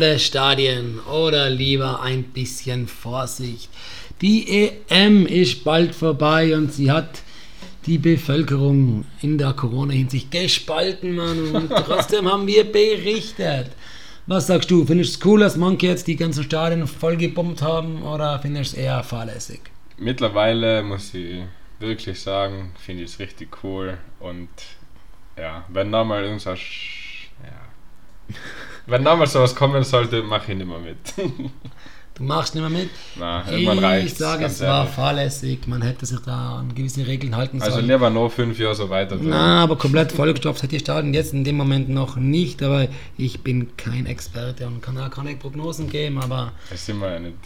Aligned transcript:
volle 0.00 0.18
Stadien 0.18 0.98
oder 1.00 1.50
lieber 1.50 2.00
ein 2.00 2.22
bisschen 2.22 2.88
Vorsicht. 2.88 3.68
Die 4.22 4.70
EM 4.88 5.26
ist 5.26 5.62
bald 5.62 5.94
vorbei 5.94 6.56
und 6.56 6.72
sie 6.72 6.90
hat 6.90 7.20
die 7.84 7.98
Bevölkerung 7.98 9.04
in 9.20 9.36
der 9.36 9.52
Corona-Hinsicht 9.52 10.30
gespalten, 10.30 11.16
Mann. 11.16 11.54
Und 11.54 11.68
trotzdem 11.86 12.32
haben 12.32 12.46
wir 12.46 12.64
berichtet. 12.64 13.72
Was 14.26 14.46
sagst 14.46 14.70
du? 14.70 14.86
Findest 14.86 15.16
du 15.16 15.18
es 15.18 15.26
cool, 15.26 15.40
dass 15.40 15.56
manche 15.58 15.88
jetzt 15.88 16.06
die 16.06 16.16
ganzen 16.16 16.44
Stadien 16.44 16.86
vollgebombt 16.86 17.60
haben 17.60 18.02
oder 18.02 18.38
findest 18.38 18.72
du 18.72 18.78
es 18.78 18.82
eher 18.82 19.02
fahrlässig? 19.02 19.60
Mittlerweile 19.98 20.82
muss 20.82 21.12
ich 21.12 21.42
wirklich 21.78 22.18
sagen, 22.18 22.72
finde 22.78 23.02
ich 23.02 23.10
es 23.10 23.18
richtig 23.18 23.62
cool 23.62 23.98
und 24.18 24.48
ja, 25.36 25.66
wenn 25.68 25.92
da 25.92 26.04
mal 26.04 26.24
irgendwas, 26.24 26.58
ja, 27.44 28.34
wenn 28.86 29.04
da 29.04 29.16
mal 29.16 29.26
sowas 29.26 29.54
kommen 29.54 29.82
sollte, 29.84 30.22
mache 30.22 30.52
ich 30.52 30.58
nicht 30.58 30.66
mehr 30.68 30.78
mit. 30.78 30.98
Du 32.12 32.26
machst 32.26 32.54
nicht 32.54 32.60
mehr 32.68 32.82
mit? 32.82 32.90
Na, 33.18 33.50
irgendwann 33.50 33.78
reicht 33.78 34.08
Ich 34.08 34.14
sage, 34.14 34.44
es 34.44 34.60
war 34.60 34.86
fahrlässig. 34.86 35.66
Man 35.66 35.80
hätte 35.80 36.04
sich 36.04 36.18
da 36.20 36.58
an 36.58 36.74
gewisse 36.74 37.06
Regeln 37.06 37.34
halten 37.34 37.62
Also 37.62 37.76
sollen. 37.76 37.86
lieber 37.86 38.10
noch 38.10 38.28
fünf 38.30 38.58
Jahre 38.58 38.74
so 38.74 38.90
weiter. 38.90 39.16
Na, 39.18 39.62
aber 39.62 39.76
komplett 39.78 40.12
vollgestopft 40.12 40.62
hat 40.62 40.70
die 40.70 40.80
Stadion 40.80 41.14
jetzt 41.14 41.32
in 41.32 41.44
dem 41.44 41.56
Moment 41.56 41.88
noch 41.88 42.16
nicht. 42.16 42.62
Aber 42.62 42.88
ich 43.16 43.40
bin 43.40 43.74
kein 43.78 44.04
Experte 44.04 44.66
und 44.66 44.82
kann 44.82 44.98
auch 44.98 45.08
keine 45.08 45.34
Prognosen 45.36 45.88
geben. 45.88 46.18
Aber 46.18 46.52
Das 46.68 46.84
sind 46.84 46.98
wir 47.00 47.10
ja 47.10 47.20
nicht. 47.20 47.36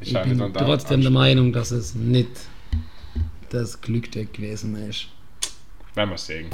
ich 0.00 0.10
schaue 0.12 0.22
bin 0.24 0.36
nicht 0.36 0.56
trotzdem 0.56 1.00
der. 1.00 1.10
Meinung, 1.10 1.52
dass 1.52 1.72
es 1.72 1.96
nicht 1.96 2.30
das 3.48 3.80
Glückstück 3.80 4.32
gewesen 4.32 4.76
ist. 4.88 5.08
Werden 5.96 6.10
wir 6.10 6.18
sehen. 6.18 6.50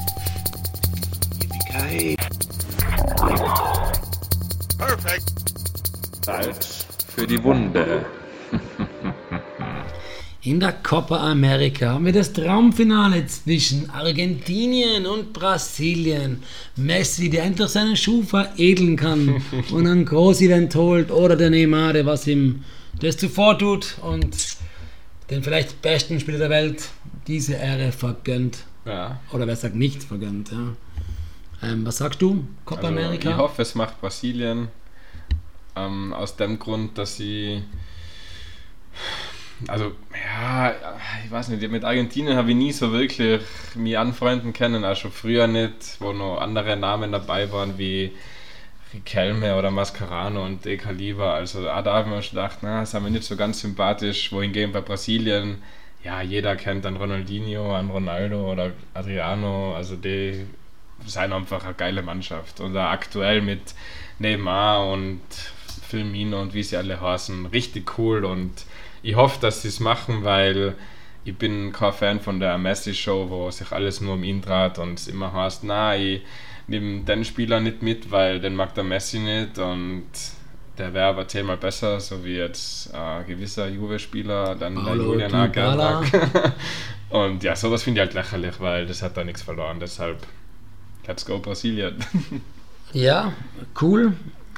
Salz 6.22 6.86
für 7.14 7.26
die 7.26 7.42
Wunde. 7.42 8.04
In 10.42 10.60
der 10.60 10.72
Copa 10.74 11.30
America 11.30 11.94
haben 11.94 12.04
wir 12.04 12.12
das 12.12 12.32
Traumfinale 12.32 13.26
zwischen 13.26 13.88
Argentinien 13.90 15.06
und 15.06 15.32
Brasilien. 15.32 16.42
Messi, 16.76 17.30
der 17.30 17.44
endlich 17.44 17.68
seinen 17.70 17.96
Schuh 17.96 18.22
veredeln 18.22 18.96
kann 18.96 19.42
und 19.72 19.86
ein 19.86 20.04
Groß-Event 20.04 20.74
holt 20.74 21.10
oder 21.10 21.36
der 21.36 21.50
Neymar, 21.50 21.94
der 21.94 22.04
was 22.04 22.26
ihm 22.26 22.62
das 23.00 23.16
zuvor 23.16 23.58
tut 23.58 23.96
und 24.02 24.36
den 25.30 25.42
vielleicht 25.42 25.80
besten 25.80 26.20
Spieler 26.20 26.38
der 26.38 26.50
Welt 26.50 26.90
diese 27.26 27.54
Ehre 27.54 27.92
vergönnt. 27.92 28.58
Ja. 28.84 29.20
Oder 29.32 29.46
wer 29.46 29.56
sagt 29.56 29.74
nicht 29.74 30.04
vergönnt, 30.04 30.52
ja. 30.52 30.76
Ähm, 31.62 31.86
was 31.86 31.98
sagst 31.98 32.20
du? 32.20 32.46
Copa 32.64 32.82
Also, 32.82 32.92
America? 32.92 33.30
Ich 33.30 33.36
hoffe, 33.36 33.62
es 33.62 33.74
macht 33.74 34.00
Brasilien. 34.00 34.68
Ähm, 35.74 36.12
aus 36.12 36.36
dem 36.36 36.58
Grund, 36.58 36.98
dass 36.98 37.16
sie. 37.16 37.62
Also, 39.68 39.92
ja, 40.12 40.74
ich 41.24 41.30
weiß 41.30 41.48
nicht, 41.48 41.70
mit 41.70 41.84
Argentinien 41.84 42.36
habe 42.36 42.50
ich 42.50 42.56
nie 42.56 42.72
so 42.72 42.92
wirklich 42.92 43.40
mich 43.74 43.96
anfreunden 43.96 44.52
können, 44.52 44.84
auch 44.84 44.96
schon 44.96 45.12
früher 45.12 45.46
nicht, 45.46 45.96
wo 45.98 46.12
noch 46.12 46.40
andere 46.40 46.76
Namen 46.76 47.12
dabei 47.12 47.50
waren 47.50 47.78
wie 47.78 48.12
Riquelme 48.92 49.56
oder 49.56 49.70
Mascarano 49.70 50.44
und 50.44 50.64
De 50.64 50.76
Caliba. 50.76 51.34
Also, 51.34 51.70
auch 51.70 51.82
da 51.82 51.94
habe 51.94 52.08
ich 52.08 52.14
mir 52.14 52.22
schon 52.22 52.36
gedacht, 52.36 52.58
na, 52.62 52.80
das 52.80 52.92
ist 52.92 53.00
mir 53.00 53.10
nicht 53.10 53.24
so 53.24 53.36
ganz 53.36 53.60
sympathisch. 53.60 54.30
Wohingegen 54.30 54.72
bei 54.72 54.82
Brasilien, 54.82 55.62
ja, 56.04 56.20
jeder 56.20 56.54
kennt 56.56 56.84
einen 56.84 56.96
Ronaldinho, 56.96 57.74
einen 57.74 57.90
Ronaldo 57.90 58.52
oder 58.52 58.72
Adriano, 58.94 59.74
also 59.74 59.96
die 59.96 60.46
sind 61.04 61.32
einfach 61.32 61.64
eine 61.64 61.74
geile 61.74 62.02
Mannschaft. 62.02 62.60
Und 62.60 62.76
aktuell 62.76 63.42
mit 63.42 63.74
Neymar 64.18 64.90
und 64.90 65.20
Firmino 65.88 66.40
und 66.40 66.54
wie 66.54 66.62
sie 66.62 66.76
alle 66.76 67.00
heißen, 67.00 67.46
richtig 67.46 67.98
cool 67.98 68.24
und 68.24 68.52
ich 69.02 69.14
hoffe, 69.14 69.38
dass 69.40 69.62
sie 69.62 69.68
es 69.68 69.78
machen, 69.78 70.24
weil 70.24 70.74
ich 71.24 71.36
bin 71.36 71.72
kein 71.72 71.92
Fan 71.92 72.20
von 72.20 72.40
der 72.40 72.58
Messi-Show, 72.58 73.30
wo 73.30 73.50
sich 73.50 73.70
alles 73.72 74.00
nur 74.00 74.14
um 74.14 74.24
ihn 74.24 74.40
dreht 74.40 74.78
und 74.78 74.98
es 74.98 75.08
immer 75.08 75.32
heißt, 75.32 75.64
na, 75.64 75.96
ich 75.96 76.22
nehme 76.66 77.02
den 77.02 77.24
Spieler 77.24 77.60
nicht 77.60 77.82
mit, 77.82 78.10
weil 78.10 78.40
den 78.40 78.56
mag 78.56 78.74
der 78.74 78.84
Messi 78.84 79.18
nicht 79.18 79.58
und 79.58 80.06
der 80.78 80.92
wäre 80.92 81.06
aber 81.06 81.26
zehnmal 81.28 81.56
besser, 81.56 82.00
so 82.00 82.24
wie 82.24 82.36
jetzt 82.36 82.92
äh, 82.92 82.96
ein 82.96 83.26
gewisser 83.26 83.68
Juve-Spieler, 83.68 84.56
dann 84.56 84.74
der 84.74 84.82
Paulo 84.82 85.12
Julian 85.12 85.32
mag. 85.32 85.52
Und 87.08 87.44
ja, 87.44 87.54
sowas 87.54 87.84
finde 87.84 88.00
ich 88.00 88.06
halt 88.06 88.14
lächerlich, 88.14 88.60
weil 88.60 88.84
das 88.84 89.00
hat 89.00 89.16
da 89.16 89.24
nichts 89.24 89.42
verloren, 89.42 89.78
deshalb 89.80 90.18
let's 91.06 91.24
go 91.24 91.38
Brasilien. 91.38 91.96
Ja, 92.92 93.32
cool. 93.80 94.14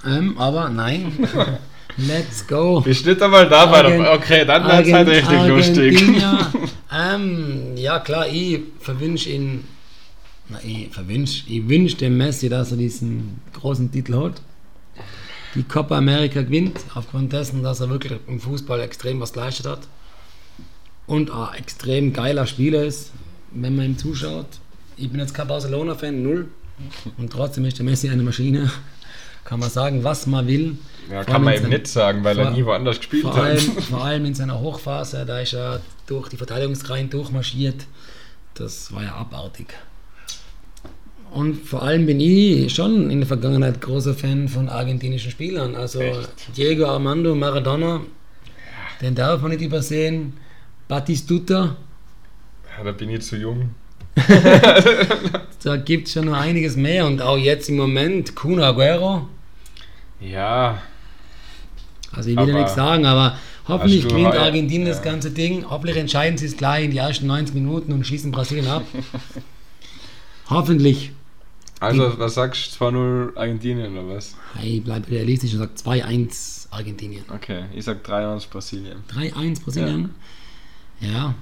Ähm, 0.07 0.39
aber 0.39 0.69
nein. 0.69 1.13
Let's 1.97 2.47
go. 2.47 2.81
Bist 2.81 3.05
nicht 3.05 3.21
einmal 3.21 3.49
da 3.49 3.67
bei 3.67 3.83
Argen-. 3.83 4.07
Okay, 4.07 4.45
dann 4.45 4.65
wird 4.65 4.87
es 4.87 4.93
halt 4.93 5.09
richtig 5.09 5.47
lustig. 5.47 6.03
Ähm, 6.91 7.77
ja 7.77 7.99
klar, 7.99 8.27
ich 8.29 8.61
verwünsche 8.81 9.29
ihn, 9.29 9.65
na 10.49 10.59
ich 10.65 10.89
verwünsche, 10.91 11.45
ich 11.47 11.69
wünsche 11.69 11.97
dem 11.97 12.17
Messi, 12.17 12.49
dass 12.49 12.71
er 12.71 12.79
diesen 12.79 13.43
großen 13.53 13.93
Titel 13.93 14.15
holt. 14.15 14.41
Die 15.55 15.65
Copa 15.65 15.99
America 15.99 16.41
gewinnt, 16.41 16.81
aufgrund 16.95 17.35
dessen, 17.35 17.63
dass 17.63 17.81
er 17.81 17.91
wirklich 17.91 18.19
im 18.27 18.41
Fußball 18.41 18.81
extrem 18.81 19.21
was 19.21 19.35
geleistet 19.35 19.67
hat. 19.67 19.81
Und 21.07 21.31
ein 21.31 21.59
extrem 21.59 22.15
geiler 22.15 22.47
Spieler 22.47 22.85
ist, 22.85 23.13
wenn 23.53 23.77
man 23.77 23.85
ihm 23.85 23.99
zuschaut. 23.99 24.47
Ich 24.99 25.11
bin 25.11 25.21
jetzt 25.21 25.35
kein 25.35 25.47
Barcelona-Fan, 25.49 26.23
null. 26.23 26.49
Und 27.17 27.33
trotzdem 27.33 27.65
ist 27.65 27.79
der 27.79 27.85
Messi 27.85 28.09
eine 28.09 28.23
Maschine. 28.23 28.71
Kann 29.45 29.61
man 29.61 29.71
sagen, 29.71 30.05
was 30.05 30.27
man 30.27 30.47
will. 30.47 30.77
Ja, 31.11 31.23
Vor 31.23 31.33
kann 31.33 31.45
man 31.45 31.55
eben 31.55 31.69
nicht 31.71 31.87
sagen, 31.87 32.23
weil 32.23 32.39
er 32.39 32.47
vor- 32.47 32.55
nie 32.55 32.65
woanders 32.65 32.99
gespielt 32.99 33.23
vor 33.23 33.35
hat. 33.35 33.43
allem, 33.45 33.61
vor 33.61 34.05
allem 34.05 34.25
in 34.27 34.35
seiner 34.35 34.61
Hochphase, 34.61 35.25
da 35.25 35.41
ist 35.41 35.55
er 35.55 35.81
durch 36.07 36.29
die 36.29 36.37
Verteidigungsreihen 36.37 37.09
durchmarschiert. 37.09 37.87
Das 38.55 38.93
war 38.93 39.03
ja 39.03 39.15
abartig. 39.15 39.69
Und 41.31 41.65
vor 41.67 41.83
allem 41.83 42.07
bin 42.07 42.21
ich 42.21 42.75
schon 42.75 43.11
in 43.11 43.21
der 43.21 43.27
Vergangenheit 43.27 43.81
großer 43.81 44.15
Fan 44.15 44.49
von 44.49 44.69
argentinischen 44.69 45.31
Spielern. 45.31 45.75
Also 45.75 46.01
Echt? 46.01 46.57
Diego 46.57 46.87
Armando 46.87 47.35
Maradona, 47.35 48.01
den 49.01 49.15
darf 49.15 49.41
man 49.43 49.51
nicht 49.53 49.63
übersehen. 49.63 50.35
Batistuta, 50.89 51.77
Ja, 52.79 52.85
da 52.85 52.93
bin 52.93 53.11
ich 53.11 53.23
zu 53.23 53.37
jung. 53.37 53.71
da 55.63 55.77
gibt 55.77 56.07
es 56.09 56.15
schon 56.15 56.27
noch 56.27 56.37
einiges 56.37 56.77
mehr. 56.77 57.07
Und 57.07 57.21
auch 57.23 57.37
jetzt 57.39 57.69
im 57.69 57.77
Moment 57.77 58.35
Kun 58.35 58.61
Aguero. 58.61 59.29
Ja, 60.21 60.83
Also 62.13 62.31
ich 62.31 62.37
will 62.37 62.49
ja 62.49 62.55
nichts 62.59 62.75
sagen, 62.75 63.07
aber 63.07 63.39
hoffentlich 63.69 64.09
gewinnt 64.09 64.29
heuer- 64.35 64.41
Argentinien 64.43 64.89
das 64.89 64.99
ja. 64.99 65.05
ganze 65.05 65.31
Ding. 65.31 65.65
Hoffentlich 65.69 65.97
entscheiden 65.97 66.37
sie 66.39 66.47
es 66.47 66.57
gleich 66.57 66.87
in 66.87 66.91
die 66.91 66.99
ersten 66.99 67.27
90 67.27 67.55
Minuten 67.55 67.93
und 67.93 68.05
schießen 68.07 68.33
Brasilien 68.33 68.67
ab. 68.69 68.85
hoffentlich. 70.51 71.13
also 71.81 72.19
was 72.19 72.35
sagst 72.35 72.81
du? 72.81 72.85
2-0 72.87 73.37
Argentinien 73.37 73.97
oder 73.97 74.17
was? 74.17 74.35
Ich 74.63 74.83
bleibe 74.83 75.09
realistisch 75.11 75.53
und 75.55 75.59
sage 75.61 75.73
2-1 76.03 76.67
Argentinien. 76.71 77.25
Okay, 77.33 77.65
ich 77.75 77.85
sag 77.85 78.05
3-1 78.07 78.49
Brasilien. 78.51 78.99
3-1 79.15 79.63
Brasilien. 79.63 80.15
Ja. 81.01 81.35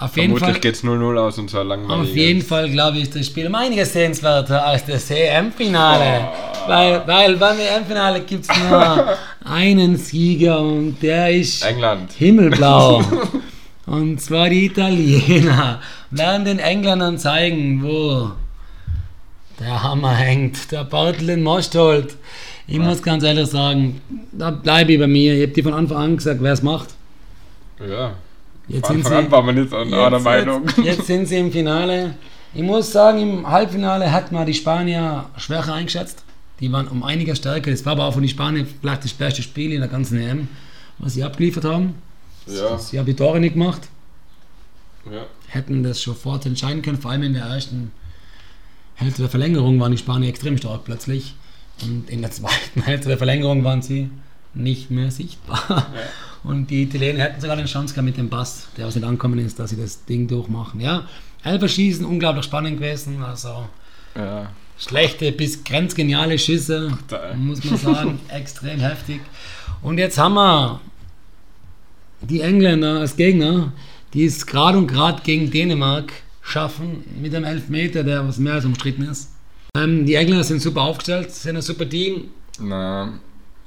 Auf 0.00 0.16
jeden 0.16 0.36
Vermutlich 0.36 0.50
Fall. 0.50 0.60
geht 0.60 0.74
es 0.76 0.84
0-0 0.84 1.18
aus 1.18 1.38
und 1.38 1.50
zwar 1.50 1.64
langweilig. 1.64 2.10
Auf 2.10 2.16
jeden 2.16 2.42
Fall 2.42 2.70
glaube 2.70 2.98
ich, 2.98 3.10
das 3.10 3.26
Spiel 3.26 3.48
um 3.48 3.54
einiges 3.56 3.92
sehenswerter 3.92 4.64
als 4.64 4.84
das 4.86 5.10
EM-Finale. 5.10 6.28
Weil, 6.68 7.02
weil 7.06 7.36
beim 7.36 7.58
EM-Finale 7.58 8.20
gibt 8.20 8.44
es 8.48 8.56
nur 8.56 9.16
einen 9.44 9.96
Sieger 9.96 10.60
und 10.60 11.02
der 11.02 11.30
ist 11.32 11.64
England. 11.64 12.12
himmelblau. 12.12 13.02
und 13.86 14.20
zwar 14.20 14.48
die 14.48 14.66
Italiener. 14.66 15.80
Werden 16.10 16.44
den 16.44 16.60
Engländern 16.60 17.18
zeigen, 17.18 17.82
wo 17.82 18.30
der 19.58 19.82
Hammer 19.82 20.14
hängt, 20.14 20.70
der 20.70 20.84
Bartel 20.84 21.30
in 21.30 21.42
Mosthold. 21.42 22.16
Ich 22.68 22.78
muss 22.78 23.02
ganz 23.02 23.24
ehrlich 23.24 23.48
sagen, 23.48 24.00
da 24.30 24.52
bleibe 24.52 24.92
ich 24.92 25.00
bei 25.00 25.08
mir. 25.08 25.34
Ich 25.34 25.42
habe 25.42 25.52
dir 25.52 25.64
von 25.64 25.74
Anfang 25.74 25.96
an 25.96 26.16
gesagt, 26.16 26.40
wer 26.40 26.52
es 26.52 26.62
macht. 26.62 26.90
Ja. 27.80 28.12
Jetzt 28.68 28.86
Von 28.86 28.96
sind 28.96 29.06
Anfang 29.06 29.20
sie, 29.20 29.26
an 29.26 29.32
waren 29.32 29.46
wir 29.46 29.52
nicht 29.62 29.72
an 29.72 29.94
einer 29.94 30.18
Meinung. 30.20 30.66
Jetzt, 30.66 30.78
jetzt 30.78 31.06
sind 31.06 31.26
sie 31.26 31.36
im 31.38 31.50
Finale. 31.50 32.14
Ich 32.54 32.62
muss 32.62 32.92
sagen, 32.92 33.20
im 33.20 33.48
Halbfinale 33.48 34.10
hat 34.12 34.32
man 34.32 34.46
die 34.46 34.54
Spanier 34.54 35.26
schwächer 35.36 35.74
eingeschätzt. 35.74 36.24
Die 36.60 36.70
waren 36.72 36.88
um 36.88 37.02
einiges 37.02 37.38
stärker. 37.38 37.70
Das 37.70 37.84
war 37.86 37.92
aber 37.92 38.06
auch 38.06 38.12
von 38.14 38.22
den 38.22 38.28
Spaniern 38.28 38.66
vielleicht 38.80 39.04
das 39.04 39.12
beste 39.12 39.42
Spiel 39.42 39.72
in 39.72 39.80
der 39.80 39.88
ganzen 39.88 40.18
EM, 40.20 40.48
was 40.98 41.14
sie 41.14 41.22
abgeliefert 41.22 41.64
haben. 41.64 41.94
Ja. 42.46 42.78
Sie 42.78 42.98
haben 42.98 43.06
die 43.06 43.14
Tore 43.14 43.40
nicht 43.40 43.54
gemacht. 43.54 43.88
ja. 45.10 45.26
Hätten 45.48 45.82
das 45.82 46.02
vorher 46.02 46.44
entscheiden 46.44 46.82
können. 46.82 46.98
Vor 46.98 47.10
allem 47.10 47.22
in 47.22 47.32
der 47.32 47.44
ersten 47.44 47.90
Hälfte 48.96 49.22
der 49.22 49.30
Verlängerung 49.30 49.80
waren 49.80 49.92
die 49.92 49.98
Spanier 49.98 50.28
extrem 50.28 50.58
stark 50.58 50.84
plötzlich. 50.84 51.34
Und 51.82 52.10
in 52.10 52.20
der 52.20 52.30
zweiten 52.32 52.82
Hälfte 52.84 53.08
der 53.08 53.16
Verlängerung 53.18 53.64
waren 53.64 53.80
sie 53.80 54.10
nicht 54.54 54.90
mehr 54.90 55.10
sichtbar. 55.10 55.86
Und 56.44 56.70
die 56.70 56.82
Italiener 56.84 57.24
hätten 57.24 57.40
sogar 57.40 57.56
eine 57.56 57.66
Chance 57.66 57.94
gehabt 57.94 58.06
mit 58.06 58.16
dem 58.16 58.28
Bass, 58.28 58.68
der 58.76 58.86
aus 58.86 58.94
nicht 58.94 59.04
angekommen 59.04 59.38
ist, 59.38 59.58
dass 59.58 59.70
sie 59.70 59.76
das 59.76 60.04
Ding 60.04 60.26
durchmachen. 60.28 60.80
Ja, 60.80 61.06
Elfer 61.42 61.68
schießen, 61.68 62.04
unglaublich 62.04 62.44
spannend 62.44 62.78
gewesen. 62.78 63.22
Also 63.22 63.68
ja. 64.16 64.50
Schlechte 64.78 65.32
bis 65.32 65.62
grenzgeniale 65.64 66.38
Schüsse, 66.38 66.96
Da- 67.08 67.34
muss 67.34 67.62
man 67.64 67.76
sagen. 67.78 68.20
Extrem 68.28 68.80
heftig. 68.80 69.20
Und 69.82 69.98
jetzt 69.98 70.18
haben 70.18 70.34
wir 70.34 70.80
die 72.20 72.40
Engländer 72.40 73.00
als 73.00 73.16
Gegner, 73.16 73.72
die 74.14 74.24
es 74.24 74.46
gerade 74.46 74.78
und 74.78 74.86
gerade 74.86 75.22
gegen 75.22 75.50
Dänemark 75.50 76.12
schaffen, 76.42 77.04
mit 77.20 77.34
einem 77.34 77.44
Elfmeter, 77.44 78.02
der 78.04 78.26
was 78.26 78.38
mehr 78.38 78.54
als 78.54 78.64
umstritten 78.64 79.02
ist. 79.02 79.30
Ähm, 79.76 80.06
die 80.06 80.14
Engländer 80.14 80.44
sind 80.44 80.62
super 80.62 80.82
aufgestellt, 80.82 81.30
sind 81.32 81.56
ein 81.56 81.62
super 81.62 81.88
Team, 81.88 82.28
Na, 82.58 83.12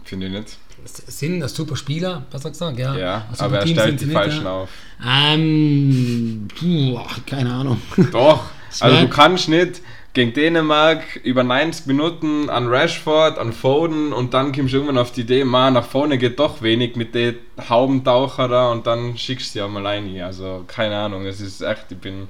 finde 0.03 0.27
ich 0.27 0.33
nicht. 0.33 0.57
Sind 0.85 1.41
ein 1.43 1.47
super 1.49 1.75
Spieler, 1.75 2.23
was 2.31 2.43
sagst 2.43 2.61
du? 2.61 2.65
Ja, 2.69 2.95
Ja, 2.95 3.25
super 3.31 3.45
aber 3.45 3.57
er 3.59 3.65
Team 3.65 3.77
stellt 3.77 4.01
die 4.01 4.05
nicht, 4.05 4.13
Falschen 4.13 4.43
ja. 4.45 4.51
auf. 4.51 4.69
Ähm, 5.05 6.47
puh, 6.57 6.99
keine 7.25 7.53
Ahnung. 7.53 7.81
Doch, 8.11 8.45
also 8.79 9.01
du 9.01 9.07
kannst 9.09 9.49
nicht 9.49 9.81
gegen 10.13 10.33
Dänemark 10.33 11.15
über 11.23 11.43
90 11.43 11.85
Minuten 11.87 12.49
an 12.49 12.67
Rashford, 12.67 13.37
an 13.37 13.53
Foden 13.53 14.11
und 14.11 14.33
dann 14.33 14.51
kommst 14.51 14.73
du 14.73 14.77
irgendwann 14.77 14.97
auf 14.97 15.11
die 15.13 15.21
Idee, 15.21 15.45
man, 15.45 15.73
nach 15.73 15.85
vorne 15.85 16.17
geht 16.17 16.37
doch 16.37 16.61
wenig 16.61 16.95
mit 16.97 17.15
den 17.15 17.35
Haubentaucher 17.69 18.47
da 18.49 18.71
und 18.71 18.85
dann 18.87 19.17
schickst 19.17 19.47
du 19.55 19.59
sie 19.59 19.61
einmal 19.61 19.85
rein. 19.85 20.19
Also 20.21 20.65
keine 20.67 20.97
Ahnung, 20.97 21.25
es 21.25 21.39
ist 21.39 21.61
echt, 21.61 21.85
ich 21.91 21.97
bin 21.97 22.27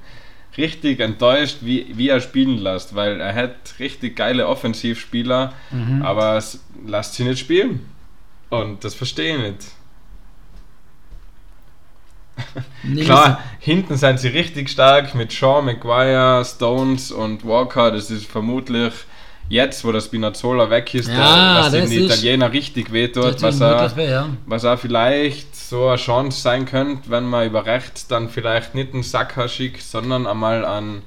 richtig 0.56 1.00
enttäuscht, 1.00 1.58
wie, 1.62 1.86
wie 1.96 2.08
er 2.08 2.20
spielen 2.20 2.58
lässt, 2.58 2.94
weil 2.94 3.20
er 3.20 3.34
hat 3.34 3.56
richtig 3.80 4.14
geile 4.16 4.46
Offensivspieler, 4.46 5.52
Mhm. 5.72 6.02
aber 6.02 6.36
es 6.36 6.60
lässt 6.86 7.14
sie 7.14 7.24
nicht 7.24 7.38
spielen. 7.40 7.80
Und 8.52 8.84
das 8.84 8.92
verstehe 8.94 9.34
ich 9.34 9.42
nicht. 9.42 9.58
Nimm 12.82 13.04
Klar, 13.06 13.40
hinten 13.60 13.96
sind 13.96 14.20
sie 14.20 14.28
richtig 14.28 14.68
stark 14.68 15.14
mit 15.14 15.32
Shaw, 15.32 15.62
Maguire, 15.62 16.44
Stones 16.44 17.12
und 17.12 17.46
Walker. 17.46 17.90
Das 17.90 18.10
ist 18.10 18.26
vermutlich 18.26 18.92
jetzt, 19.48 19.86
wo 19.86 19.92
der 19.92 20.02
Spinazzola 20.02 20.68
weg 20.68 20.92
ist, 20.92 21.08
Ja, 21.08 21.70
das 21.70 21.88
den 21.88 22.04
Italiener 22.04 22.52
richtig 22.52 22.92
wehtut, 22.92 23.36
das 23.36 23.42
was 23.42 23.60
er, 23.62 23.96
weh, 23.96 24.10
ja. 24.10 24.28
was 24.44 24.64
er 24.64 24.76
vielleicht 24.76 25.56
so 25.56 25.88
eine 25.88 25.96
Chance 25.96 26.42
sein 26.42 26.66
könnte, 26.66 27.08
wenn 27.08 27.24
man 27.24 27.46
über 27.46 27.64
rechts 27.64 28.06
dann 28.06 28.28
vielleicht 28.28 28.74
nicht 28.74 28.92
einen 28.92 29.02
Saka 29.02 29.48
schickt, 29.48 29.82
sondern 29.82 30.26
einmal 30.26 30.66
an 30.66 31.00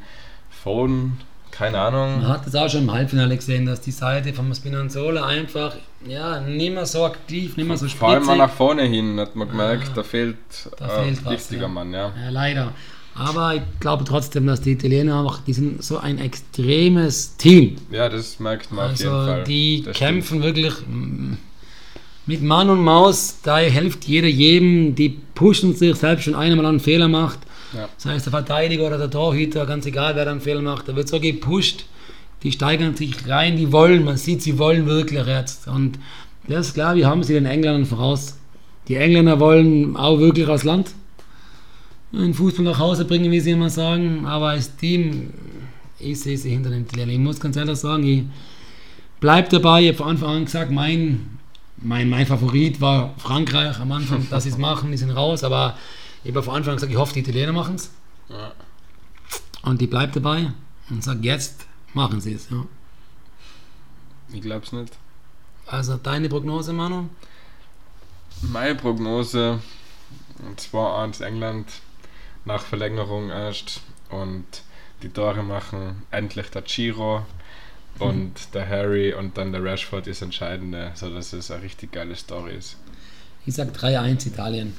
Phone, 0.49 1.19
keine 1.57 1.79
Ahnung. 1.79 2.21
Man 2.21 2.27
hat 2.27 2.45
es 2.47 2.55
auch 2.55 2.69
schon 2.69 2.81
im 2.83 2.91
Halbfinale 2.91 3.35
gesehen, 3.35 3.65
dass 3.65 3.81
die 3.81 3.91
Seite 3.91 4.33
von 4.33 4.53
Spinazzola 4.53 5.25
einfach 5.25 5.75
ja, 6.07 6.39
nicht 6.41 6.73
mehr 6.73 6.85
so 6.85 7.05
aktiv, 7.05 7.55
nicht 7.57 7.67
mehr 7.67 7.77
so 7.77 7.87
Vor 7.87 8.09
allem 8.09 8.25
mal 8.25 8.35
spitzig. 8.35 8.37
nach 8.37 8.49
vorne 8.55 8.83
hin 8.83 9.19
hat 9.19 9.35
man 9.35 9.47
gemerkt, 9.49 9.91
Ah, 9.91 9.93
da 9.95 10.03
fehlt 10.03 10.37
da 10.77 10.85
ein 10.99 11.15
fehlt 11.15 11.25
was, 11.25 11.33
richtiger 11.33 11.61
ja. 11.63 11.67
Mann, 11.67 11.93
ja. 11.93 12.11
Ja, 12.23 12.29
leider. 12.29 12.73
Aber 13.17 13.55
ich 13.55 13.61
glaube 13.79 14.03
trotzdem, 14.03 14.45
dass 14.47 14.59
die 14.61 14.73
Italiener 14.73 15.21
auch, 15.21 15.39
die 15.39 15.53
sind 15.53 15.81
so 15.83 15.97
ein 15.97 16.17
extremes 16.19 17.37
Team. 17.37 17.77
Ja, 17.89 18.09
das 18.09 18.39
merkt 18.41 18.71
man 18.73 18.91
auf 18.91 18.99
jeden 18.99 19.11
Also 19.13 19.25
Fall. 19.25 19.43
die 19.45 19.83
Das 19.85 19.95
kämpfen 19.97 20.43
wirklich 20.43 20.73
mm, 20.85 21.33
mit 22.25 22.41
Mann 22.41 22.69
und 22.69 22.81
Maus, 22.81 23.37
da 23.43 23.59
hilft 23.59 24.03
jeder 24.05 24.27
jedem, 24.27 24.95
die 24.95 25.09
pushen 25.09 25.75
sich, 25.75 25.95
selbst 25.95 26.27
wenn 26.27 26.35
einer 26.35 26.55
mal 26.57 26.65
einen 26.65 26.79
Fehler 26.81 27.07
macht, 27.07 27.39
Ja. 27.73 27.89
sei 27.97 28.15
es 28.15 28.23
der 28.23 28.31
Verteidiger 28.31 28.87
oder 28.87 28.97
der 28.97 29.09
Torhüter, 29.09 29.65
ganz 29.65 29.85
egal 29.85 30.15
wer 30.15 30.25
da 30.25 30.31
einen 30.31 30.41
Fehler 30.41 30.61
macht, 30.61 30.87
da 30.87 30.95
wird 30.95 31.07
so 31.07 31.19
gepusht, 31.19 31.85
die 32.43 32.51
steigern 32.51 32.95
sich 32.95 33.27
rein, 33.27 33.57
die 33.57 33.71
wollen, 33.71 34.03
man 34.03 34.17
sieht, 34.17 34.41
sie 34.41 34.57
wollen 34.59 34.85
wirklich 34.85 35.25
jetzt. 35.25 35.67
Und 35.67 35.97
das 36.47 36.67
ist 36.67 36.73
klar, 36.75 36.95
wir 36.95 37.07
haben 37.07 37.23
sie 37.23 37.33
den 37.33 37.45
Engländern 37.45 37.85
voraus. 37.85 38.37
Die 38.87 38.95
Engländer 38.95 39.39
wollen 39.39 39.97
auch 39.97 40.19
wirklich 40.19 40.47
aus 40.47 40.63
Land 40.63 40.91
den 42.11 42.33
Fußball 42.33 42.65
nach 42.65 42.79
Hause 42.79 43.05
bringen, 43.05 43.31
wie 43.31 43.39
sie 43.39 43.51
immer 43.51 43.69
sagen, 43.69 44.25
aber 44.25 44.49
als 44.49 44.75
Team, 44.77 45.33
ich 45.99 46.19
sehe 46.19 46.37
sie 46.37 46.49
hinter 46.49 46.69
den 46.69 46.83
Italienern. 46.83 47.15
Ich 47.15 47.19
muss 47.19 47.39
ganz 47.39 47.57
ehrlich 47.57 47.77
sagen, 47.77 48.03
ich 48.03 48.23
bleibe 49.19 49.49
dabei, 49.49 49.81
ich 49.81 49.87
habe 49.89 49.97
von 49.97 50.07
Anfang 50.09 50.29
an 50.29 50.45
gesagt, 50.45 50.71
mein, 50.71 51.37
mein, 51.77 52.09
mein 52.09 52.25
Favorit 52.25 52.79
war 52.79 53.13
Frankreich 53.17 53.79
am 53.79 53.91
Anfang, 53.91 54.27
dass 54.29 54.43
sie 54.43 54.49
es 54.49 54.57
machen, 54.57 54.91
die 54.91 54.97
sind 54.97 55.11
raus, 55.11 55.43
aber 55.43 55.77
ich 56.25 56.31
habe 56.31 56.43
von 56.43 56.55
Anfang 56.55 56.71
an 56.71 56.77
gesagt, 56.77 56.91
ich 56.91 56.97
hoffe, 56.97 57.13
die 57.13 57.19
Italiener 57.19 57.53
machen 57.53 57.75
es. 57.75 57.91
Ja. 58.29 58.51
Und 59.61 59.79
die 59.79 59.87
bleibt 59.87 60.15
dabei 60.15 60.51
und 60.89 61.03
sagt, 61.03 61.23
jetzt 61.23 61.67
machen 61.93 62.19
sie 62.19 62.33
es. 62.33 62.49
Ja. 62.49 62.65
Ich 64.33 64.41
glaube 64.41 64.65
es 64.65 64.71
nicht. 64.71 64.93
Also 65.67 65.97
deine 65.97 66.27
Prognose, 66.27 66.73
Manu? 66.73 67.09
Meine 68.41 68.75
Prognose 68.75 69.59
2-1 70.57 71.23
England 71.23 71.67
nach 72.43 72.63
Verlängerung 72.63 73.29
erst 73.29 73.81
und 74.09 74.45
die 75.03 75.09
Tore 75.09 75.43
machen 75.43 76.03
endlich 76.09 76.49
der 76.49 76.63
Giro 76.63 77.25
und 77.99 78.33
der 78.53 78.67
Harry 78.67 79.13
und 79.13 79.37
dann 79.37 79.51
der 79.51 79.63
Rashford 79.63 80.07
ist 80.07 80.23
entscheidende, 80.23 80.91
sodass 80.95 81.33
es 81.33 81.51
eine 81.51 81.63
richtig 81.63 81.91
geile 81.91 82.15
Story 82.15 82.55
ist. 82.55 82.77
Ich 83.45 83.53
sag 83.53 83.69
3-1 83.75 84.27
Italien. 84.27 84.75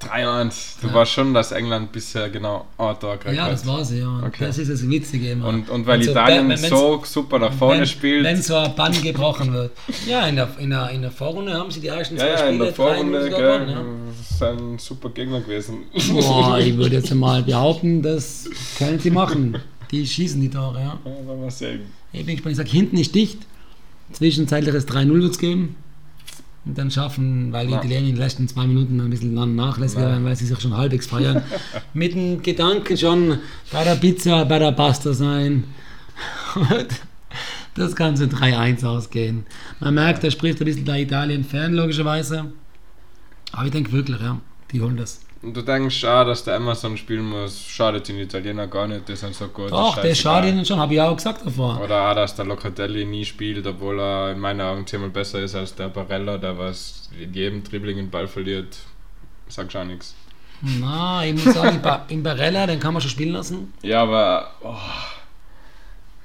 3-1. 0.00 0.80
Du 0.80 0.88
Ja. 0.88 0.94
warst 0.94 1.12
schon, 1.12 1.34
dass 1.34 1.52
England 1.52 1.92
bisher 1.92 2.28
genau 2.30 2.66
gekriegt 2.78 3.36
Ja, 3.36 3.44
hat. 3.44 3.52
das 3.52 3.66
war 3.66 3.84
sie, 3.84 3.98
ja. 4.00 4.22
Okay. 4.26 4.46
Das 4.46 4.58
ist 4.58 4.70
das 4.70 4.88
Witzige 4.88 5.30
immer. 5.32 5.48
Und, 5.48 5.68
und 5.70 5.86
weil 5.86 5.98
Also, 5.98 6.10
Italien 6.12 6.48
wenn- 6.48 6.56
so 6.58 7.02
super 7.04 7.38
nach 7.38 7.52
vorne 7.52 7.80
wenn, 7.80 7.86
spielt, 7.86 8.24
Wenn 8.24 8.40
so 8.42 8.56
ein 8.56 8.74
Bann 8.74 8.92
gebrochen 9.02 9.52
wird. 9.52 9.72
Ja, 10.06 10.26
in 10.26 10.36
der, 10.36 10.48
in 10.58 10.70
der, 10.70 10.90
in 10.90 11.02
der 11.02 11.10
Vorrunde 11.10 11.52
haben 11.54 11.70
sie 11.70 11.80
die 11.80 11.88
ersten 11.88 12.16
ja, 12.16 12.22
zwei 12.22 12.28
ja, 12.30 12.38
Spiele 12.38 12.52
in 12.52 12.58
der 12.60 12.68
3-0 12.70 12.74
Vorrunde, 12.74 13.30
gell, 13.30 13.66
das 14.18 14.30
ist 14.30 14.42
ein 14.42 14.78
super 14.78 15.10
Gegner 15.10 15.40
gewesen. 15.40 15.78
ja. 15.92 16.12
Boah, 16.14 16.58
ich 16.58 16.76
würde 16.76 16.96
jetzt 16.96 17.14
mal 17.14 17.42
behaupten, 17.42 18.02
das 18.02 18.48
können 18.78 18.98
sie 18.98 19.10
machen. 19.10 19.58
Die 19.90 20.06
schießen 20.06 20.40
die 20.40 20.48
Tore, 20.50 20.78
ja. 20.80 20.98
Ja, 21.04 21.26
wollen 21.26 21.42
wir 21.42 21.50
sehen. 21.50 21.80
Ich 22.12 22.24
bin 22.24 22.36
gespannt. 22.36 22.52
Ich 22.52 22.56
sage, 22.58 22.70
hinten 22.70 22.96
ist 22.96 23.14
dicht. 23.14 23.38
Zwischenzeitliches 24.12 24.86
3-0 24.88 25.20
wird 25.22 25.32
es 25.32 25.38
geben. 25.38 25.76
Und 26.66 26.76
dann 26.76 26.90
schaffen, 26.90 27.52
weil 27.52 27.66
die 27.66 27.72
Ja. 27.72 27.78
Italiener 27.78 28.00
in 28.00 28.06
den 28.06 28.16
letzten 28.16 28.46
zwei 28.46 28.66
Minuten 28.66 29.00
ein 29.00 29.08
bisschen 29.08 29.32
nach- 29.32 29.46
nachlässiger 29.46 30.02
werden, 30.08 30.24
weil 30.24 30.36
sie 30.36 30.44
sich 30.46 30.60
schon 30.60 30.76
halbwegs 30.76 31.06
feiern. 31.06 31.42
Mit 31.94 32.12
dem 32.14 32.42
Gedanken 32.42 32.96
schon 32.98 33.38
bei 33.72 33.82
der 33.84 33.94
Pizza, 33.96 34.44
bei 34.44 34.58
der 34.58 34.72
Pasta 34.72 35.14
sein. 35.14 35.64
Und 36.54 36.86
das 37.74 37.96
kann 37.96 38.16
so 38.16 38.24
3-1 38.26 38.84
ausgehen. 38.84 39.46
Man 39.80 39.94
merkt, 39.94 40.22
da 40.22 40.30
spricht 40.30 40.60
ein 40.60 40.64
bisschen 40.66 40.84
der 40.84 40.96
Italien-Fan, 41.00 41.72
logischerweise. 41.72 42.52
Aber 43.52 43.64
ich 43.64 43.70
denke 43.72 43.90
wirklich, 43.92 44.20
ja, 44.20 44.38
die 44.70 44.80
holen 44.82 44.96
das. 44.98 45.20
Und 45.42 45.56
du 45.56 45.62
denkst, 45.62 46.04
ah, 46.04 46.24
dass 46.24 46.44
der 46.44 46.56
Amazon 46.56 46.98
spielen 46.98 47.24
muss, 47.24 47.62
schadet 47.62 48.08
den 48.08 48.18
Italiener 48.18 48.66
gar 48.66 48.86
nicht, 48.86 49.08
die 49.08 49.16
sind 49.16 49.34
so 49.34 49.48
gut. 49.48 49.70
Doch, 49.70 49.96
der 50.00 50.14
schadet 50.14 50.50
ihnen 50.50 50.66
schon, 50.66 50.78
habe 50.78 50.92
ich 50.92 51.00
auch 51.00 51.16
gesagt 51.16 51.46
davor. 51.46 51.80
Oder 51.82 52.10
auch, 52.10 52.14
dass 52.14 52.34
der 52.34 52.44
Locatelli 52.44 53.06
nie 53.06 53.24
spielt, 53.24 53.66
obwohl 53.66 53.98
er 53.98 54.32
in 54.32 54.38
meinen 54.38 54.60
Augen 54.60 54.86
zehnmal 54.86 55.08
besser 55.08 55.40
ist 55.40 55.54
als 55.54 55.74
der 55.74 55.88
Barella, 55.88 56.36
der 56.36 56.58
was 56.58 57.08
in 57.18 57.32
jedem 57.32 57.64
Dribbling 57.64 57.96
den 57.96 58.10
Ball 58.10 58.28
verliert. 58.28 58.76
Sag 59.48 59.72
schon 59.72 59.88
nichts. 59.88 60.14
Na, 60.60 61.24
ich 61.24 61.32
muss 61.32 61.54
sagen, 61.54 61.80
in 62.08 62.22
Barella, 62.22 62.66
den 62.66 62.78
kann 62.78 62.92
man 62.92 63.00
schon 63.00 63.10
spielen 63.10 63.32
lassen. 63.32 63.72
Ja, 63.80 64.02
aber. 64.02 64.50
Oh, 64.62 64.76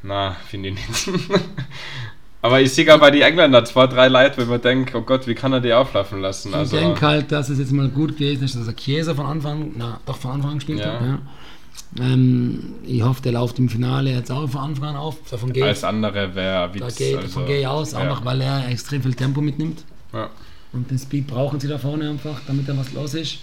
na, 0.03 0.35
finde 0.49 0.69
ich 0.69 0.75
nicht. 0.75 1.09
aber 2.45 2.61
ich 2.61 2.71
sehe 2.73 2.85
bei 2.97 3.11
die 3.11 3.21
Engländer 3.21 3.65
zwei, 3.65 3.87
drei 3.87 4.07
Leute, 4.07 4.37
wenn 4.37 4.47
man 4.47 4.61
denkt, 4.61 4.93
oh 4.95 5.01
Gott, 5.01 5.25
wie 5.27 5.35
kann 5.35 5.51
er 5.53 5.61
die 5.61 5.73
auflaufen 5.73 6.21
lassen? 6.21 6.49
Ich 6.49 6.55
Also, 6.55 6.77
denke 6.77 7.01
halt, 7.01 7.31
dass 7.31 7.49
es 7.49 7.59
jetzt 7.59 7.71
mal 7.71 7.89
gut 7.89 8.17
gewesen 8.17 8.43
ist, 8.43 8.55
dass 8.55 8.65
der 8.65 8.75
Chiesa 8.75 9.15
von 9.15 9.25
Anfang, 9.25 9.71
na, 9.75 9.99
doch 10.05 10.17
von 10.17 10.31
Anfang 10.31 10.51
an 10.51 10.57
gespielt 10.57 10.79
Ja. 10.79 10.93
hat. 10.93 11.01
Ja. 11.01 11.19
Ähm, 11.99 12.75
ich 12.85 13.01
hoffe, 13.01 13.21
der 13.21 13.31
läuft 13.33 13.57
im 13.59 13.69
Finale 13.69 14.11
jetzt 14.11 14.31
auch 14.31 14.47
von 14.49 14.61
Anfang 14.61 14.89
an 14.89 14.95
auf. 14.95 15.17
Davon 15.29 15.51
gehe 15.53 15.71
ich, 15.71 15.83
andere 15.83 16.35
wäre 16.35 16.69
da 16.69 16.73
Witz. 16.73 16.95
gehe, 16.97 17.15
also, 17.17 17.27
davon 17.27 17.45
gehe 17.45 17.59
ich 17.61 17.67
aus, 17.67 17.93
auch 17.93 17.99
ja. 17.99 18.05
noch, 18.09 18.25
weil 18.25 18.41
er 18.41 18.67
extrem 18.69 19.01
viel 19.01 19.13
Tempo 19.13 19.41
mitnimmt. 19.41 19.83
Ja. 20.13 20.29
Und 20.73 20.91
den 20.91 20.99
Speed 20.99 21.27
brauchen 21.27 21.59
sie 21.59 21.67
da 21.67 21.77
vorne 21.77 22.09
einfach, 22.09 22.41
damit 22.47 22.67
da 22.67 22.77
was 22.77 22.93
los 22.93 23.13
ist. 23.13 23.37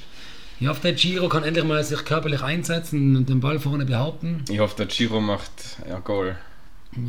Ich 0.60 0.68
hoffe, 0.68 0.80
der 0.82 0.92
Giro 0.92 1.28
kann 1.28 1.42
endlich 1.44 1.64
mal 1.64 1.82
sich 1.82 2.04
körperlich 2.04 2.42
einsetzen 2.42 3.16
und 3.16 3.28
den 3.28 3.40
Ball 3.40 3.58
vorne 3.58 3.84
behaupten. 3.84 4.44
Ich 4.48 4.60
hoffe, 4.60 4.76
der 4.76 4.86
Giro 4.86 5.20
macht 5.20 5.50
ja 5.88 5.98
Goal. 5.98 6.36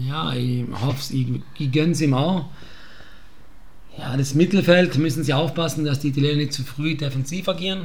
Ja, 0.08 0.34
ich 0.34 0.66
hoffe 0.82 1.14
ich, 1.14 1.28
ich 1.58 1.72
gönne 1.72 1.92
es 1.92 2.02
ihm 2.02 2.14
auch. 2.14 2.46
Ja, 3.98 4.18
das 4.18 4.34
Mittelfeld 4.34 4.98
müssen 4.98 5.24
sie 5.24 5.34
aufpassen, 5.34 5.86
dass 5.86 6.00
die 6.00 6.08
Italiener 6.10 6.38
nicht 6.38 6.54
zu 6.54 6.64
früh 6.64 6.96
defensiv 6.96 7.48
agieren. 7.48 7.82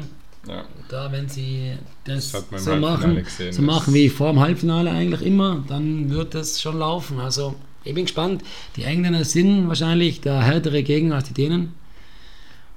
Ja. 0.47 0.64
Da, 0.88 1.12
wenn 1.12 1.28
sie 1.28 1.73
das, 2.05 2.33
Das 2.33 2.47
hat 2.52 2.61
so 2.61 2.76
machen, 2.76 3.17
gesehen, 3.17 3.52
so 3.52 3.61
machen 3.62 3.93
wie 3.93 4.09
vor 4.09 4.33
dem 4.33 4.40
Halbfinale 4.40 4.90
eigentlich 4.90 5.23
immer, 5.23 5.64
dann 5.69 6.09
wird 6.09 6.35
das 6.35 6.62
schon 6.62 6.78
laufen. 6.78 7.19
Also 7.21 7.57
ich 7.85 7.93
bin 7.95 8.05
gespannt. 8.05 8.43
Die 8.76 8.85
Engländer 8.85 9.25
sind 9.25 9.69
wahrscheinlich 9.69 10.21
der 10.21 10.40
härtere 10.43 10.83
Gegner 10.83 11.17
als 11.17 11.28
die 11.28 11.35
Dänen. 11.35 11.75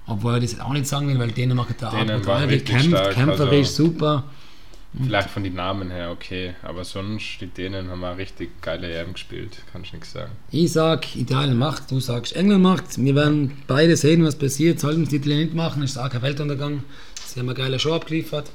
Obwohl 0.07 0.43
ich 0.43 0.51
das 0.51 0.59
auch 0.59 0.73
nicht 0.73 0.87
sagen 0.87 1.07
will, 1.07 1.19
weil 1.19 1.31
Dänen 1.31 1.55
machen 1.55 1.75
da 1.79 1.91
brutal 1.91 2.47
gekämpft, 2.47 2.87
stark, 2.87 3.13
kämpferisch, 3.13 3.67
also- 3.67 3.85
super. 3.85 4.23
Vielleicht 4.93 5.29
von 5.29 5.43
den 5.43 5.53
Namen 5.55 5.89
her 5.89 6.11
okay, 6.11 6.53
aber 6.63 6.83
sonst, 6.83 7.39
die 7.39 7.47
Dänen 7.47 7.89
haben 7.89 8.03
auch 8.03 8.17
richtig 8.17 8.61
geile 8.61 8.93
EM 8.93 9.13
gespielt, 9.13 9.59
kann 9.71 9.83
ich 9.83 9.93
nichts 9.93 10.11
sagen. 10.11 10.31
Ich 10.51 10.73
sag, 10.73 11.15
Italien 11.15 11.57
macht, 11.57 11.89
du 11.91 12.01
sagst, 12.01 12.35
England 12.35 12.61
macht. 12.61 12.97
Wir 12.97 13.15
werden 13.15 13.51
beide 13.67 13.95
sehen, 13.95 14.25
was 14.25 14.35
passiert. 14.37 14.81
Sollten 14.81 15.05
die 15.07 15.15
Italiener 15.15 15.43
nicht 15.45 15.53
machen, 15.55 15.81
ist 15.83 15.91
es 15.91 15.97
auch 15.97 16.09
kein 16.09 16.21
Weltuntergang. 16.21 16.83
Sie 17.25 17.39
haben 17.39 17.47
eine 17.47 17.57
geile 17.57 17.79
Show 17.79 17.93
abgeliefert. 17.93 18.51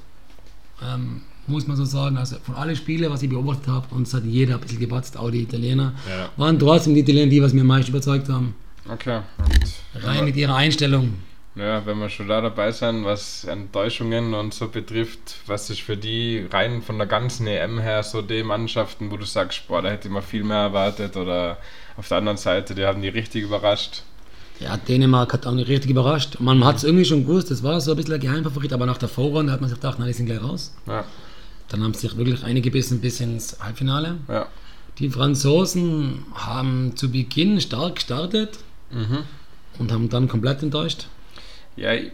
Ähm, 0.83 1.23
muss 1.47 1.67
man 1.67 1.77
so 1.79 1.87
sagen. 1.87 2.19
Also 2.19 2.37
von 2.45 2.55
allen 2.55 2.77
Spielen, 2.77 3.11
was 3.11 3.23
ich 3.23 3.31
beobachtet 3.31 3.69
habe, 3.69 3.95
und 3.95 4.07
es 4.07 4.13
hat 4.13 4.25
jeder 4.25 4.57
ein 4.57 4.61
bisschen 4.61 4.81
gepatzt, 4.81 5.17
auch 5.17 5.31
die 5.31 5.43
Italiener, 5.43 5.95
Ja. 6.07 6.29
waren 6.37 6.59
trotzdem 6.59 6.95
die 6.95 7.01
Italiener 7.01 7.31
die, 7.31 7.43
was 7.43 7.55
mir 7.55 7.63
am 7.63 7.69
meisten 7.69 7.93
überzeugt 7.93 8.29
haben. 8.29 8.55
Okay. 8.93 9.21
Und 9.39 10.05
Rein 10.05 10.25
mit 10.27 10.37
ihrer 10.37 10.55
Einstellung. 10.55 11.15
Ja, 11.57 11.87
wenn 11.87 11.99
wir 11.99 12.11
schon 12.11 12.29
da 12.29 12.43
dabei 12.43 12.71
sind, 12.71 13.05
was 13.05 13.45
Enttäuschungen 13.45 14.35
und 14.35 14.53
so 14.53 14.69
betrifft, 14.69 15.37
was 15.47 15.71
ist 15.71 15.81
für 15.81 15.97
die 15.97 16.47
rein 16.53 16.83
von 16.83 16.99
der 16.99 17.07
ganzen 17.07 17.47
EM 17.47 17.79
her 17.79 18.03
so 18.03 18.21
die 18.21 18.43
Mannschaften, 18.43 19.11
wo 19.11 19.17
du 19.17 19.25
sagst, 19.25 19.67
boah, 19.67 19.81
da 19.81 19.89
hätte 19.89 20.09
ich 20.09 20.13
mal 20.13 20.21
viel 20.21 20.45
mehr 20.45 20.59
erwartet 20.59 21.17
oder 21.17 21.57
auf 21.97 22.09
der 22.09 22.19
anderen 22.19 22.37
Seite, 22.37 22.75
die 22.75 22.85
haben 22.85 23.01
die 23.01 23.09
richtig 23.09 23.45
überrascht. 23.45 24.03
Ja, 24.61 24.77
Dänemark 24.77 25.33
hat 25.33 25.47
auch 25.47 25.53
nicht 25.53 25.69
richtig 25.69 25.91
überrascht. 25.91 26.41
Man 26.41 26.63
hat 26.63 26.77
es 26.77 26.85
irgendwie 26.85 27.05
schon 27.07 27.27
gewusst, 27.27 27.51
das 27.51 27.63
war 27.63 27.81
so 27.81 27.93
ein 27.93 27.97
bisschen 27.97 28.15
ein 28.15 28.21
Geheimfavorit, 28.21 28.73
aber 28.75 28.85
nach 28.85 28.99
der 28.99 29.09
Vorrunde 29.09 29.51
hat 29.51 29.61
man 29.63 29.71
sich 29.71 29.79
gedacht, 29.79 29.97
na, 29.99 30.07
die 30.07 30.13
sind 30.13 30.27
gleich 30.27 30.43
raus. 30.43 30.75
Ja, 30.87 31.05
Dann 31.69 31.83
haben 31.83 31.95
sich 31.95 32.17
wirklich 32.19 32.45
einige 32.45 32.71
bissen 32.71 33.01
bis 33.01 33.21
ins 33.21 33.59
Halbfinale. 33.61 34.19
ja. 34.29 34.47
Die 34.99 35.11
Franzosen 35.11 36.25
haben 36.35 36.93
zu 36.97 37.11
Beginn 37.11 37.61
stark 37.61 37.97
gestartet 37.97 38.59
Mhm. 38.91 39.25
und 39.79 39.93
haben 39.93 40.09
dann 40.09 40.27
komplett 40.29 40.63
enttäuscht. 40.63 41.07
Ja, 41.77 41.93
ich, 41.93 42.13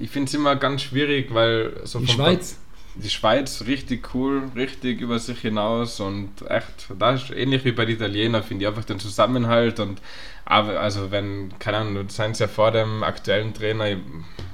ich 0.00 0.10
finde 0.10 0.28
es 0.28 0.34
immer 0.34 0.56
ganz 0.56 0.82
schwierig, 0.82 1.32
weil 1.32 1.72
so 1.84 1.98
Die 2.00 2.08
Schweiz, 2.08 2.58
Die 2.96 3.10
Schweiz 3.10 3.64
richtig 3.66 4.14
cool, 4.14 4.44
richtig 4.54 5.00
über 5.00 5.18
sich 5.18 5.40
hinaus 5.40 6.00
und 6.00 6.30
echt, 6.48 6.86
da 6.98 7.12
ist 7.14 7.30
ähnlich 7.30 7.64
wie 7.64 7.72
bei 7.72 7.84
den 7.84 7.96
Italienern, 7.96 8.42
finde 8.42 8.64
ich 8.64 8.68
einfach 8.68 8.84
den 8.84 8.98
Zusammenhalt 9.00 9.80
und 9.80 10.00
also 10.46 11.10
wenn, 11.10 11.52
keine 11.58 11.78
Ahnung, 11.78 11.94
du 12.06 12.12
seien 12.12 12.34
ja 12.34 12.46
vor 12.48 12.70
dem 12.70 13.02
aktuellen 13.02 13.52
Trainer, 13.54 13.90
ich, 13.90 13.98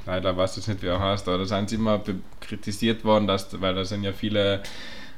leider 0.06 0.36
weiß 0.36 0.56
jetzt 0.56 0.68
nicht, 0.68 0.82
wie 0.82 0.86
er 0.86 1.00
heißt, 1.00 1.26
aber 1.28 1.38
da 1.38 1.44
seien 1.44 1.66
sie 1.68 1.74
immer 1.76 2.00
kritisiert 2.40 3.04
worden, 3.04 3.26
dass, 3.26 3.60
weil 3.60 3.74
da 3.74 3.84
sind 3.84 4.04
ja 4.04 4.12
viele 4.12 4.62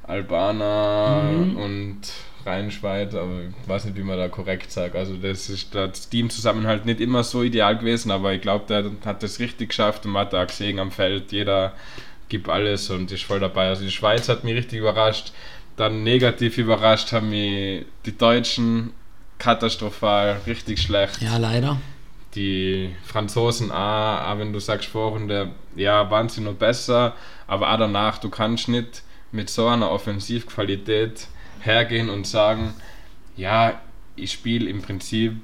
Albaner 0.05 1.47
Mhm. 1.47 1.57
und 1.57 2.01
Rheinschweiz, 2.47 3.15
aber 3.15 3.31
ich 3.43 3.69
weiß 3.69 3.85
nicht, 3.87 3.97
wie 3.97 4.03
man 4.03 4.19
da 4.19 4.29
korrekt 4.29 4.71
sagt. 4.71 4.97
Also 4.97 5.17
das 5.17 5.49
ist 5.49 5.75
das 5.75 6.09
Teamzusammenhalt 6.09 6.87
nicht 6.87 7.01
immer 7.01 7.25
so 7.25 7.43
ideal 7.43 7.77
gewesen, 7.79 8.11
aber 8.11 8.33
ich 8.33 8.41
glaube, 8.41 8.65
der 8.69 8.91
hat 9.05 9.23
das 9.23 9.39
richtig 9.39 9.71
geschafft 9.71 10.07
und 10.07 10.13
man 10.13 10.27
hat 10.27 10.33
da 10.33 10.45
gesehen 10.45 10.79
am 10.79 10.91
Feld, 10.91 11.33
jeder 11.33 11.75
gibt 12.29 12.49
alles 12.49 12.89
und 12.91 13.13
ist 13.13 13.25
voll 13.25 13.41
dabei. 13.41 13.69
Also 13.69 13.85
die 13.85 13.91
Schweiz 13.91 14.29
hat 14.29 14.45
mich 14.45 14.55
richtig 14.55 14.81
überrascht. 14.81 15.33
Dann 15.77 16.03
negativ 16.03 16.59
überrascht 16.59 17.13
haben 17.13 17.31
mich 17.31 17.85
die 18.07 18.17
Deutschen 18.17 18.93
katastrophal, 19.39 20.41
richtig 20.47 20.81
schlecht. 20.81 21.21
ja 21.21 21.37
leider. 21.37 21.79
Die 22.35 22.95
Franzosen 23.05 23.71
auch, 23.71 24.27
auch 24.27 24.39
wenn 24.39 24.53
du 24.53 24.61
sagst 24.61 24.89
Vorrunde, 24.89 25.51
ja, 25.77 26.11
waren 26.11 26.29
sie 26.29 26.41
noch 26.41 26.55
besser, 26.55 27.15
aber 27.47 27.73
auch 27.73 27.79
danach, 27.79 28.19
du 28.19 28.31
kannst 28.31 28.69
nicht 28.69 29.03
mit 29.33 29.51
so 29.51 29.67
einer 29.67 29.91
Offensivqualität 29.91 31.27
hergehen 31.65 32.11
und 32.11 32.27
sagen, 32.27 32.75
ja, 33.37 33.81
ich 34.17 34.33
spiele 34.33 34.69
im 34.69 34.83
Prinzip, 34.83 35.35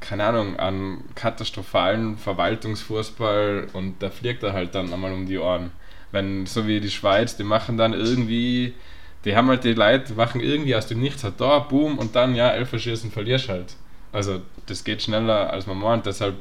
keine 0.00 0.24
Ahnung, 0.24 0.58
an 0.58 1.02
katastrophalen 1.14 2.18
Verwaltungsfußball 2.18 3.68
und 3.72 4.02
da 4.02 4.10
fliegt 4.10 4.42
er 4.42 4.52
halt 4.52 4.74
dann 4.74 4.92
einmal 4.92 5.12
um 5.12 5.26
die 5.26 5.38
Ohren. 5.38 5.70
Wenn, 6.10 6.44
so 6.46 6.66
wie 6.66 6.80
die 6.80 6.90
Schweiz, 6.90 7.36
die 7.36 7.44
machen 7.44 7.76
dann 7.78 7.94
irgendwie, 7.94 8.74
die 9.24 9.34
haben 9.34 9.48
halt 9.48 9.64
die 9.64 9.72
Leute, 9.72 10.12
machen 10.14 10.40
irgendwie 10.40 10.74
aus 10.76 10.86
dem 10.86 11.00
Nichts 11.00 11.24
halt 11.24 11.40
da, 11.40 11.60
boom, 11.60 11.98
und 11.98 12.14
dann, 12.14 12.34
ja, 12.34 12.50
elf 12.50 12.78
schießen, 12.78 13.10
verlierst 13.10 13.48
halt. 13.48 13.76
Also, 14.12 14.42
das 14.66 14.84
geht 14.84 15.02
schneller 15.02 15.50
als 15.50 15.66
man 15.66 15.78
meint, 15.78 16.04
deshalb 16.04 16.36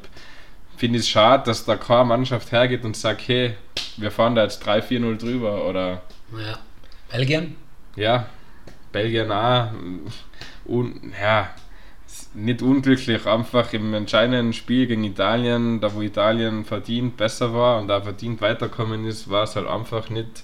finde 0.75 0.97
ich 0.97 1.05
es 1.05 1.09
schade, 1.09 1.43
dass 1.45 1.63
da 1.63 1.75
keine 1.77 2.05
Mannschaft 2.05 2.51
hergeht 2.51 2.83
und 2.83 2.97
sagt, 2.97 3.27
hey, 3.27 3.53
wir 3.97 4.11
fahren 4.11 4.35
da 4.35 4.43
jetzt 4.43 4.67
3-4-0 4.67 5.17
drüber 5.17 5.65
oder 5.69 6.01
Ja. 6.37 6.59
Belgien? 7.11 7.55
ja, 7.95 8.25
Belgien 8.91 9.31
auch. 9.31 9.67
Un, 10.65 11.13
ja, 11.21 11.49
nicht 12.33 12.61
unglücklich, 12.61 13.25
einfach 13.27 13.73
im 13.73 13.93
entscheidenden 13.93 14.53
Spiel 14.53 14.87
gegen 14.87 15.03
Italien, 15.03 15.79
da 15.81 15.93
wo 15.93 16.01
Italien 16.01 16.63
verdient 16.65 17.17
besser 17.17 17.53
war 17.53 17.79
und 17.79 17.87
da 17.87 18.01
verdient 18.01 18.41
weiterkommen 18.41 19.05
ist, 19.05 19.29
war 19.29 19.43
es 19.43 19.55
halt 19.55 19.67
einfach 19.67 20.09
nicht. 20.09 20.43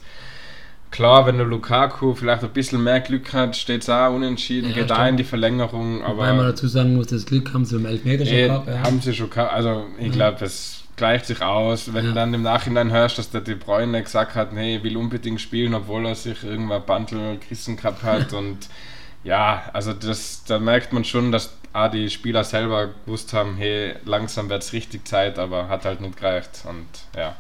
Klar, 0.90 1.26
wenn 1.28 1.38
der 1.38 1.46
Lukaku 1.46 2.14
vielleicht 2.14 2.44
ein 2.44 2.50
bisschen 2.52 2.82
mehr 2.84 3.02
Glück 3.02 3.34
hat, 3.34 3.56
steht 3.58 3.82
es 3.84 3.90
auch 3.90 4.14
unentschieden, 4.14 4.70
Ja, 4.70 4.76
geht 4.76 4.92
auch 4.92 4.96
stimmt. 4.96 5.10
in 5.10 5.18
die 5.18 5.24
Verlängerung, 5.26 6.02
Wobei 6.02 6.14
man 6.28 6.40
aber 6.40 6.44
dazu 6.50 6.68
sagen 6.68 6.96
muss, 6.96 7.08
das 7.08 7.26
Glück 7.26 7.54
haben 7.54 7.66
sie 7.66 7.76
beim 7.76 7.86
Elfmeter 7.88 8.26
schon 8.26 8.36
eh, 8.36 8.48
gehabt. 8.48 8.68
Ja. 8.68 8.80
haben 8.84 9.02
sie 9.02 9.14
schon 9.14 9.30
gehabt. 9.30 9.52
Also 9.54 9.86
ich 10.00 10.12
glaube, 10.14 10.46
es 10.46 10.77
gleicht 10.98 11.26
sich 11.28 11.42
aus. 11.42 11.94
Wenn 11.94 12.04
Ja. 12.06 12.10
du 12.12 12.16
dann 12.16 12.34
im 12.34 12.42
Nachhinein 12.42 12.92
hörst, 12.92 13.18
dass 13.18 13.30
der 13.30 13.42
De 13.42 13.56
Bruyne 13.56 14.04
gesagt 14.04 14.36
hat, 14.36 14.52
nee, 14.52 14.78
ich 14.78 14.84
will 14.84 14.98
unbedingt 14.98 15.40
spielen, 15.40 15.74
obwohl 15.74 16.06
er 16.06 16.16
sich 16.16 16.44
irgendwann 16.44 16.86
Bandel 16.86 17.38
gerissen 17.38 17.78
gehabt 17.78 18.04
hat 18.04 18.34
und 18.42 18.68
ja, 19.24 19.64
also 19.74 19.94
das, 19.94 20.44
da 20.46 20.60
merkt 20.60 20.92
man 20.94 21.04
schon, 21.06 21.32
dass 21.32 21.54
auch 21.74 21.90
die 21.92 22.10
Spieler 22.10 22.44
selber 22.44 22.90
gewusst 23.06 23.34
haben, 23.34 23.56
hey, 23.58 23.94
langsam 24.06 24.50
wird 24.50 24.64
es 24.64 24.74
richtig 24.74 25.08
Zeit, 25.08 25.38
aber 25.40 25.70
hat 25.70 25.86
halt 25.86 26.02
nicht 26.02 26.18
gereicht 26.18 26.64
und 26.68 26.86
ja. 27.16 27.36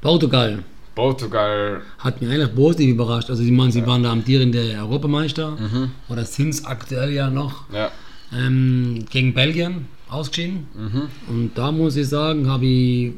Portugal 0.00 0.62
Portugal, 0.94 1.82
hat 1.98 2.22
mich 2.22 2.30
eigentlich 2.30 2.54
positiv 2.54 2.90
überrascht. 2.94 3.28
Also, 3.28 3.42
ich 3.42 3.50
meine, 3.50 3.72
sie 3.72 3.84
waren 3.84 4.02
der 4.04 4.12
amtierende 4.12 4.76
Europameister 4.78 5.50
Mhm. 5.50 5.90
oder 6.08 6.24
sind 6.24 6.50
es 6.50 6.64
aktuell 6.64 7.10
ja 7.10 7.28
noch. 7.30 7.64
ja, 7.72 7.90
Ähm, 8.32 9.04
gegen 9.10 9.34
Belgien 9.34 9.88
ausgeschieden. 10.14 10.66
Mhm. 10.74 11.08
Und 11.28 11.50
da 11.54 11.72
muss 11.72 11.96
ich 11.96 12.08
sagen, 12.08 12.48
habe 12.48 12.66
ich 12.66 13.12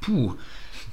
puh, 0.00 0.34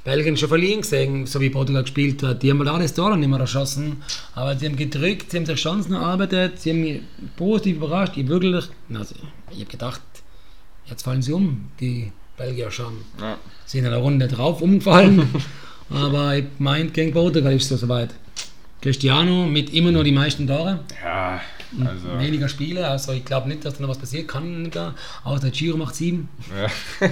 Belgien 0.03 0.35
schon 0.35 0.49
verlieren 0.49 0.81
gesehen, 0.81 1.25
so 1.25 1.39
wie 1.39 1.49
Portugal 1.49 1.83
gespielt 1.83 2.21
hat. 2.23 2.43
Die 2.43 2.51
haben 2.51 2.67
halt 2.69 2.83
das 2.83 2.93
Tor 2.93 3.15
nicht 3.15 3.29
mehr 3.29 3.39
erschossen, 3.39 4.03
aber 4.35 4.57
sie 4.57 4.65
haben 4.65 4.75
gedrückt, 4.75 5.31
sie 5.31 5.37
haben 5.37 5.45
sich 5.45 5.61
Chancen 5.61 5.93
erarbeitet, 5.93 6.59
sie 6.59 6.71
haben 6.71 6.81
mich 6.81 7.01
positiv 7.37 7.77
überrascht. 7.77 8.17
Ich 8.17 8.27
wirklich, 8.27 8.65
also, 8.93 9.15
ich 9.51 9.59
habe 9.59 9.71
gedacht, 9.71 10.01
jetzt 10.85 11.03
fallen 11.03 11.21
sie 11.21 11.31
um, 11.31 11.69
die 11.79 12.11
Belgier 12.35 12.71
schon. 12.71 12.97
ja. 13.19 13.37
sind 13.65 13.85
in 13.85 13.91
der 13.91 13.99
Runde 13.99 14.27
drauf 14.27 14.61
umgefallen. 14.61 15.27
aber 15.89 16.37
ich 16.37 16.45
meint, 16.59 16.93
gegen 16.93 17.13
Portugal 17.13 17.53
ist 17.53 17.63
es 17.63 17.69
so 17.69 17.77
soweit. 17.77 18.13
Cristiano 18.81 19.45
mit 19.45 19.73
immer 19.73 19.91
nur 19.91 20.03
die 20.03 20.11
meisten 20.11 20.45
Tore, 20.45 20.79
ja, 21.01 21.39
also 21.85 22.19
weniger 22.19 22.47
Spiele, 22.49 22.87
also 22.87 23.11
ich 23.13 23.25
glaube 23.25 23.47
nicht, 23.47 23.63
dass 23.65 23.75
da 23.75 23.81
noch 23.81 23.89
was 23.89 23.97
passiert 23.97 24.27
kann. 24.27 24.69
Da. 24.71 24.93
Außer 25.23 25.41
der 25.41 25.51
Giro 25.51 25.77
macht 25.77 25.95
sieben. 25.95 26.29
ja. 26.55 26.67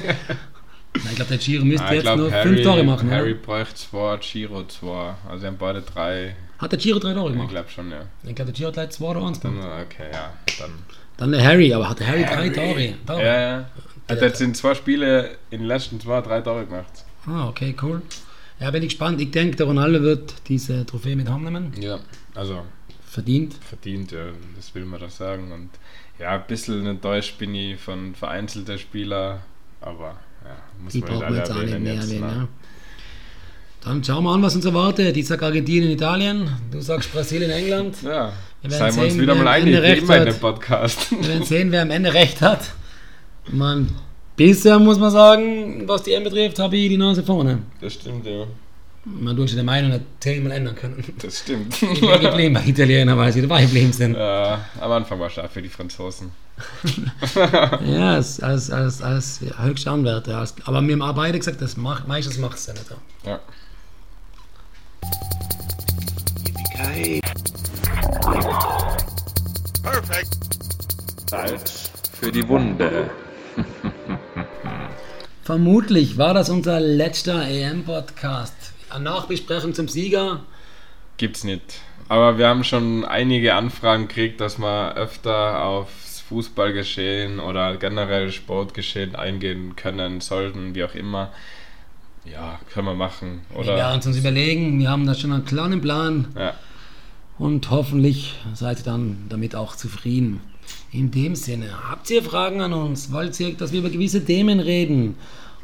Nein, 0.94 1.04
ich 1.10 1.16
glaube, 1.16 1.30
der 1.30 1.38
Giro 1.38 1.64
müsste 1.64 1.86
Ah, 1.86 1.90
ich 1.90 1.94
jetzt 1.96 2.04
glaube, 2.04 2.22
nur 2.24 2.32
Harry, 2.34 2.50
fünf 2.50 2.64
Tore 2.64 2.84
machen. 2.84 3.10
Harry 3.12 3.32
oder? 3.32 3.42
bräuchte 3.42 3.76
zwei, 3.76 4.18
Giro 4.18 4.64
zwei, 4.68 5.14
also 5.30 5.40
sie 5.40 5.48
haben 5.48 5.58
beide 5.58 5.82
drei, 5.82 6.36
Hat 6.58 6.72
der 6.72 6.80
Giro 6.80 7.00
drei 7.00 7.14
Tore 7.14 7.30
ich 7.30 7.34
gemacht? 7.36 7.50
glaube 7.50 7.70
schon, 7.70 7.90
ja. 7.92 8.02
Ich 8.24 8.36
glaube, 8.36 8.52
der 8.52 8.54
Giro 8.54 8.68
hat 8.68 8.74
gleich 8.74 8.90
zwei 8.90 9.06
oder 9.06 9.26
eins 9.26 9.40
Dann, 9.40 9.54
gemacht. 9.54 9.86
okay, 9.86 10.10
ja, 10.12 10.34
dann. 10.60 10.72
Dann 11.16 11.32
der 11.32 11.44
Harry, 11.46 11.74
aber 11.74 11.88
hat 11.90 12.00
der 12.00 12.08
Harry, 12.08 12.26
drei 12.26 12.50
Tore? 12.50 12.94
Tore? 13.08 13.24
Ja, 13.26 13.40
ja. 13.42 13.70
Hat 14.10 14.22
jetzt 14.22 14.42
in 14.42 14.54
zwei 14.54 14.76
Spiele 14.76 15.38
in 15.50 15.60
den 15.60 15.68
letzten 15.68 16.00
zwei, 16.02 16.20
drei 16.22 16.42
Tore 16.42 16.66
gemacht. 16.66 17.06
Ah, 17.26 17.48
okay, 17.48 17.74
cool. 17.82 18.02
Ja, 18.60 18.70
bin 18.72 18.84
ich 18.84 18.90
gespannt. 18.90 19.22
Ich 19.22 19.32
denke, 19.32 19.56
der 19.56 19.68
Ronaldo 19.68 20.02
wird 20.02 20.34
diese 20.50 20.86
Trophäe 20.86 21.16
mit 21.16 21.30
heimnehmen. 21.30 21.72
Ja. 21.80 22.00
Also 22.36 22.64
Verdient. 23.12 23.56
verdient, 23.70 24.12
ja, 24.14 24.26
das 24.56 24.74
will 24.74 24.86
man 24.86 25.00
doch 25.02 25.10
sagen. 25.10 25.52
Und 25.52 25.70
ja, 26.18 26.30
ein 26.36 26.44
bisschen 26.48 26.86
enttäuscht 26.88 27.38
bin 27.38 27.54
ich 27.54 27.78
von 27.80 28.16
vereinzelten 28.16 28.80
Spielern, 28.80 29.40
aber 29.82 30.16
ja, 30.46 30.56
muss 30.82 30.94
Die 30.94 31.00
man 31.02 31.10
nicht 31.10 31.20
brauchen 31.20 31.36
jetzt 31.36 31.52
auch 31.52 31.56
nicht 31.62 31.80
mehr 31.80 31.94
jetzt. 31.96 32.06
erwähnen. 32.12 32.38
ne? 32.40 32.48
Dann 33.84 34.04
schauen 34.04 34.24
wir 34.24 34.32
an, 34.32 34.42
was 34.44 34.56
uns 34.56 34.64
erwartet. 34.64 35.18
Ich 35.18 35.28
sage 35.28 35.46
Argentinien, 35.46 35.92
Italien. 35.92 36.50
Du 36.72 36.80
sagst 36.82 37.12
Brasilien, 37.12 37.50
England. 37.52 38.02
Ja, 38.04 38.32
Wir 38.62 38.70
werden 38.72 38.80
seien 38.80 38.96
wir 38.96 39.04
uns 39.04 39.14
sehen, 39.14 39.22
wieder 39.24 39.36
mal 39.36 39.48
einig, 39.48 39.74
wie 39.82 39.98
immer 39.98 40.18
in 40.18 40.26
dem 40.26 40.40
Podcast. 40.40 41.12
Wir 41.12 41.28
werden 41.28 41.44
sehen, 41.44 41.72
wer 41.72 41.82
am 41.82 41.90
Ende 41.92 42.14
recht 42.14 42.42
hat. 42.42 42.72
Man, 43.52 43.90
bisher 44.38 44.78
muss 44.80 45.00
man 45.00 45.10
sagen, 45.12 45.88
was 45.88 46.04
die 46.04 46.14
M 46.14 46.24
betrifft, 46.24 46.60
habe 46.60 46.78
ich 46.78 46.90
die 46.90 46.98
Nase 46.98 47.24
vorne. 47.24 47.58
Das 47.82 47.94
stimmt, 47.94 48.26
ja. 48.26 48.46
Man 49.04 49.36
durch 49.36 49.56
die 49.56 49.64
Meinung 49.64 49.92
nicht 49.92 50.04
zehnmal 50.20 50.52
ändern 50.52 50.76
können. 50.76 51.04
Das 51.20 51.40
stimmt. 51.40 51.76
Ich 51.82 52.02
bin 52.02 52.22
geblieben 52.22 52.54
bei 52.54 52.64
Italiener, 52.66 53.18
weil 53.18 53.34
sie 53.34 53.42
dabei 53.42 53.64
geblieben 53.64 53.92
sind. 53.92 54.16
ja, 54.16 54.64
am 54.80 54.92
Anfang 54.92 55.20
war 55.20 55.28
es 55.28 55.34
stark 55.34 55.52
für 55.52 55.62
die 55.62 55.70
Franzosen. 55.70 56.32
Ja, 57.84 58.14
als, 58.14 58.40
als, 58.42 58.70
als, 58.70 59.02
als 59.02 59.40
höchste 59.58 59.90
Anwärter. 59.90 60.38
Als, 60.38 60.54
aber 60.66 60.82
wir 60.84 60.94
haben 60.94 61.02
auch 61.02 61.16
beide 61.16 61.40
gesagt, 61.40 61.60
das 61.62 61.76
macht, 61.76 62.08
meistens 62.08 62.38
macht 62.38 62.58
es 62.58 62.68
ja 62.68 62.74
nicht. 62.74 62.86
Ja. 63.26 63.40
Salz 71.28 71.92
für 72.20 72.32
die 72.32 72.48
Wunde. 72.48 73.10
Vermutlich 75.44 76.18
war 76.18 76.34
das 76.34 76.50
unser 76.50 76.80
letzter 76.80 77.48
EM-Podcast. 77.48 78.61
Eine 78.94 79.04
Nachbesprechung 79.06 79.74
zum 79.74 79.88
Sieger. 79.88 80.42
Gibt's 81.18 81.44
nicht. 81.44 81.82
Aber 82.10 82.38
wir 82.38 82.48
haben 82.48 82.64
schon 82.64 83.06
einige 83.06 83.56
Anfragen 83.56 84.08
gekriegt, 84.08 84.42
dass 84.42 84.58
wir 84.60 84.96
öfter 84.96 85.64
aufs 85.64 86.22
Fußballgeschehen 86.22 87.40
oder 87.40 87.78
generell 87.78 88.32
Sportgeschehen 88.32 89.16
eingehen 89.16 89.76
können, 89.76 90.20
sollten, 90.22 90.76
wie 90.76 90.84
auch 90.84 90.96
immer. 90.96 91.32
Ja, 92.26 92.60
können 92.74 92.88
wir 92.88 92.94
machen. 92.94 93.42
Wir 93.50 93.66
werden 93.66 94.00
Oder? 94.00 94.08
uns 94.08 94.18
überlegen, 94.18 94.80
wir 94.80 94.90
haben 94.90 95.06
da 95.06 95.16
schon 95.16 95.32
einen 95.32 95.46
kleinen 95.46 95.82
Plan 95.82 96.28
Ja. 96.38 96.54
und 97.40 97.70
hoffentlich 97.70 98.36
seid 98.54 98.80
ihr 98.80 98.84
dann 98.86 99.26
damit 99.30 99.56
auch 99.56 99.76
zufrieden. 99.76 100.42
In 100.92 101.12
dem 101.12 101.36
Sinne, 101.36 101.70
habt 101.90 102.10
ihr 102.12 102.24
Fragen 102.24 102.62
an 102.62 102.74
uns? 102.74 103.12
Wollt 103.12 103.40
ihr, 103.40 103.54
dass 103.56 103.72
wir 103.72 103.80
über 103.80 103.90
gewisse 103.90 104.24
Themen 104.24 104.60
reden? 104.60 105.16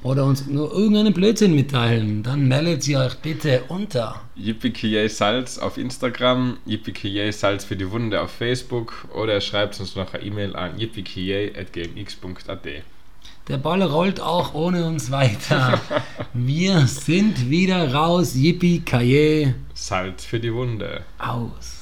Oder 0.03 0.25
uns 0.25 0.45
nur 0.47 0.71
irgendeinen 0.71 1.13
Blödsinn 1.13 1.55
mitteilen? 1.55 2.23
Dann 2.23 2.47
meldet 2.47 2.87
ihr 2.87 2.99
euch 2.99 3.15
bitte 3.17 3.63
unter. 3.67 4.21
Yippie 4.35 5.09
Salz 5.09 5.57
auf 5.57 5.77
Instagram, 5.77 6.57
Yippie 6.65 7.31
Salz 7.31 7.65
für 7.65 7.75
die 7.75 7.89
Wunde 7.91 8.21
auf 8.21 8.31
Facebook 8.31 9.07
oder 9.13 9.41
schreibt 9.41 9.79
uns 9.79 9.95
noch 9.95 10.13
eine 10.13 10.23
E-Mail 10.23 10.55
an 10.55 10.79
yippie.gmx.at. 10.79 12.67
Der 13.47 13.57
Ball 13.57 13.81
rollt 13.81 14.19
auch 14.19 14.53
ohne 14.53 14.85
uns 14.85 15.09
weiter. 15.09 15.79
Wir 16.33 16.85
sind 16.85 17.49
wieder 17.49 17.93
raus. 17.93 18.35
Yippie, 18.35 18.81
Kaye, 18.81 19.55
Salz 19.73 20.25
für 20.25 20.39
die 20.39 20.53
Wunde. 20.53 21.01
aus. 21.17 21.76